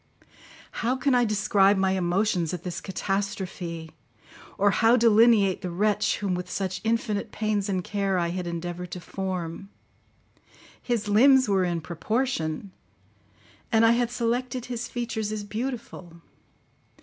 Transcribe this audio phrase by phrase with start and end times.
[0.81, 3.91] How can I describe my emotions at this catastrophe,
[4.57, 8.89] or how delineate the wretch whom with such infinite pains and care I had endeavoured
[8.93, 9.69] to form?
[10.81, 12.71] His limbs were in proportion,
[13.71, 16.19] and I had selected his features as beautiful.